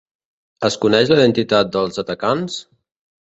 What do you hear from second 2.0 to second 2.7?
atacants?